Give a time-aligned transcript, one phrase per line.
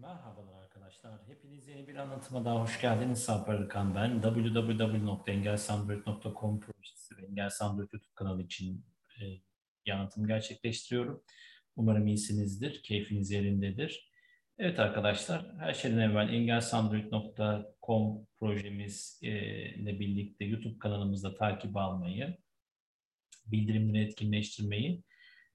[0.00, 1.12] Merhabalar arkadaşlar.
[1.26, 3.18] Hepiniz yeni bir anlatıma daha hoş geldiniz.
[3.18, 4.22] Sarper Arıkan ben.
[4.22, 8.84] www.engelsandroid.com projesi ve Engelsandroid YouTube kanalı için
[9.86, 11.22] e, anlatım gerçekleştiriyorum.
[11.76, 14.10] Umarım iyisinizdir, keyfiniz yerindedir.
[14.58, 19.28] Evet arkadaşlar, her şeyden evvel engelsandroid.com projemiz e,
[19.74, 22.36] ile birlikte YouTube kanalımızda takip almayı,
[23.46, 25.02] bildirimleri etkinleştirmeyi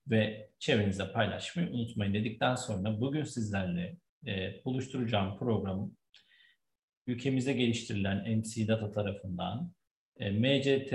[0.08, 5.92] ve çevrenizde paylaşmayı unutmayın dedikten sonra bugün sizlerle e, oluşturacağım program
[7.08, 9.72] ülkemizde geliştirilen MC Data tarafından
[10.20, 10.94] e, MCT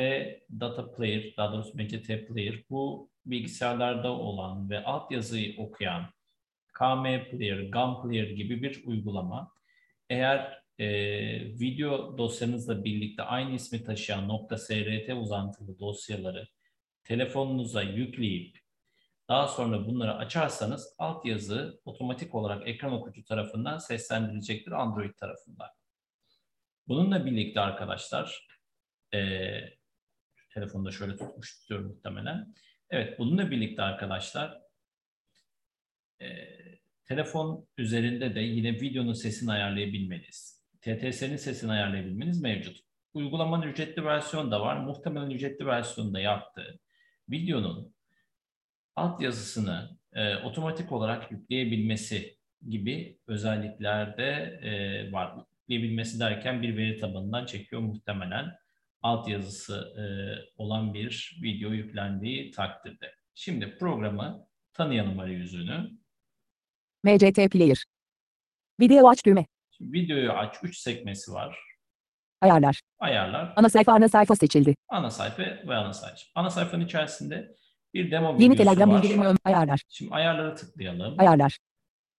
[0.61, 6.07] Data Player, daha doğrusu MCT Player bu bilgisayarlarda olan ve altyazıyı okuyan
[6.73, 9.53] KM Player, GAM Player gibi bir uygulama.
[10.09, 10.89] Eğer e,
[11.41, 16.49] video dosyanızla birlikte aynı ismi taşıyan .srt uzantılı dosyaları
[17.05, 18.59] telefonunuza yükleyip
[19.31, 25.69] daha sonra bunları açarsanız altyazı otomatik olarak ekran okuyucu tarafından seslendirilecektir Android tarafından.
[26.89, 28.47] Bununla birlikte arkadaşlar,
[29.15, 29.21] e,
[30.55, 32.55] telefonu da şöyle tutmuş tutuyorum muhtemelen.
[32.91, 34.61] Evet, bununla birlikte arkadaşlar,
[36.21, 36.29] e,
[37.05, 42.79] telefon üzerinde de yine videonun sesini ayarlayabilmeniz, TTS'nin sesini ayarlayabilmeniz mevcut.
[43.15, 44.77] Uygulamanın ücretli versiyonu da var.
[44.77, 46.81] Muhtemelen ücretli versiyonu da yaptı.
[47.29, 47.95] Videonun
[48.97, 52.37] altyazısını e, otomatik olarak yükleyebilmesi
[52.69, 54.31] gibi özellikler de
[54.63, 55.35] e, var.
[55.61, 58.57] Yükleyebilmesi derken bir veri tabanından çekiyor muhtemelen
[59.03, 60.05] altyazısı e,
[60.57, 63.15] olan bir video yüklendiği takdirde.
[63.35, 65.91] Şimdi programı tanıyalım arayüzünü.
[67.05, 67.85] MCT Player.
[68.81, 69.47] Video aç düğme.
[69.71, 70.57] Şimdi videoyu aç.
[70.63, 71.59] 3 sekmesi var.
[72.41, 72.81] Ayarlar.
[72.99, 73.53] Ayarlar.
[73.57, 74.75] Ana sayfa ana sayfa seçildi.
[74.89, 76.17] Ana sayfa ve ana sayfa.
[76.35, 77.55] Ana sayfanın içerisinde
[77.95, 79.03] bir demo Yeni Telegram var.
[79.03, 79.83] bildirimi ön- ayarlar.
[79.89, 81.15] Şimdi ayarlara tıklayalım.
[81.21, 81.59] Ayarlar.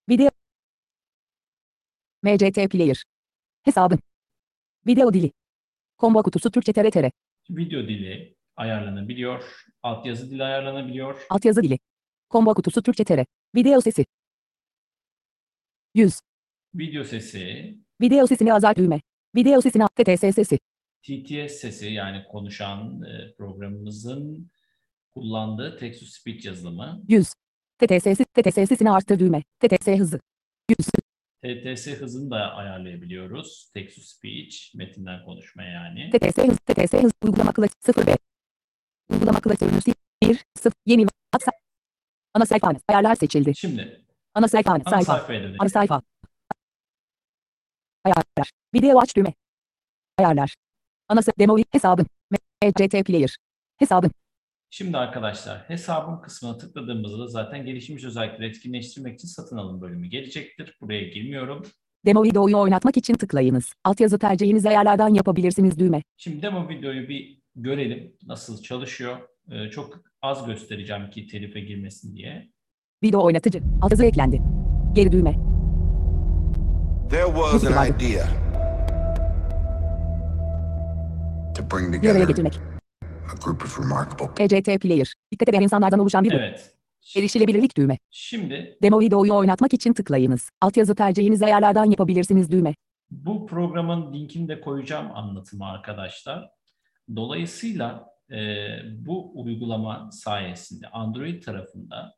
[0.09, 0.29] Video.
[2.23, 3.03] MCT Player.
[3.63, 3.99] Hesabın.
[4.87, 5.31] Video dili.
[5.99, 7.11] Combo kutusu Türkçe TRT.
[7.49, 9.63] Video dili ayarlanabiliyor.
[9.83, 11.25] Altyazı dili ayarlanabiliyor.
[11.29, 11.79] Altyazı dili.
[12.31, 13.25] Combo kutusu Türkçe TR.
[13.55, 14.05] Video sesi.
[15.95, 16.19] 100.
[16.75, 19.01] Video sesi, Video sesini azalt düğme.
[19.35, 20.59] Video sesini TTS sesi.
[21.03, 24.51] TTS sesi yani konuşan e, programımızın
[25.15, 27.01] kullandığı text to speech yazılımı.
[27.07, 27.33] 100.
[27.79, 28.25] TTS sesi.
[28.25, 29.43] TTS sesini arttır düğme.
[29.59, 30.19] TTS hızı.
[30.69, 30.87] 100.
[31.43, 33.71] TTS hızını da ayarlayabiliyoruz.
[33.73, 36.09] Text to speech, metinden konuşma yani.
[36.09, 36.57] TTS hız.
[36.57, 37.11] TTS hız.
[37.23, 38.15] Uygulama klasörü 0 B.
[39.09, 39.71] Uygulama klasörü
[40.23, 41.57] 1 0 yeni WhatsApp.
[42.33, 42.73] Ana sayfa.
[42.87, 43.55] Ayarlar seçildi.
[43.55, 44.71] Şimdi Ana sayfa.
[44.71, 45.27] ana sayfa.
[45.59, 46.01] Ana sayfa.
[48.05, 48.51] Ayarlar.
[48.75, 49.33] Video aç düğme.
[50.17, 50.55] Ayarlar.
[51.09, 51.39] Ana sayfa.
[51.39, 52.05] Demo hesabın.
[52.63, 53.37] MCT Player.
[53.77, 54.11] Hesabın.
[54.73, 60.77] Şimdi arkadaşlar hesabım kısmına tıkladığımızda zaten gelişmiş özellikleri etkinleştirmek için satın alın bölümü gelecektir.
[60.81, 61.63] Buraya girmiyorum.
[62.05, 63.73] Demo videoyu oynatmak için tıklayınız.
[63.83, 66.03] Altyazı tercihinizi ayarlardan yapabilirsiniz düğme.
[66.17, 69.17] Şimdi demo videoyu bir görelim nasıl çalışıyor.
[69.51, 72.49] Ee, çok az göstereceğim ki telife girmesin diye.
[73.03, 73.61] Video oynatıcı.
[73.81, 74.41] Altyazı eklendi.
[74.93, 75.35] Geri düğme.
[77.09, 78.25] There was an idea
[81.55, 82.70] to bring together getirmek.
[84.39, 85.13] ECT Player.
[85.31, 86.39] Dikkat eden insanlardan oluşan bir grup.
[86.39, 86.75] Evet.
[87.15, 87.97] Erişilebilirlik düğme.
[88.11, 90.49] Şimdi Demo videoyu oynatmak için tıklayınız.
[90.61, 92.75] Altyazı tercihinizi ayarlardan yapabilirsiniz düğme.
[93.11, 96.49] bu programın linkini de koyacağım anlatıma arkadaşlar.
[97.15, 98.67] Dolayısıyla e,
[99.05, 102.15] bu uygulama sayesinde Android tarafında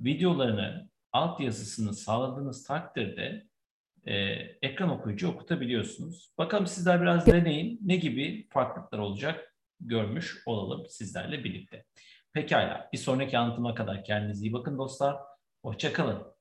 [0.00, 3.46] videolarını altyazısını sağladığınız takdirde
[4.06, 4.14] e,
[4.62, 6.30] ekran okuyucu okutabiliyorsunuz.
[6.38, 7.80] Bakalım sizler biraz deneyin.
[7.82, 11.84] Ne gibi farklılıklar olacak görmüş olalım sizlerle birlikte.
[12.32, 12.88] Pekala.
[12.92, 15.16] Bir sonraki anlatıma kadar kendinize iyi bakın dostlar.
[15.62, 16.37] Hoşçakalın.